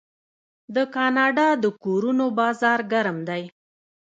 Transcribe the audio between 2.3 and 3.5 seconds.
بازار ګرم دی.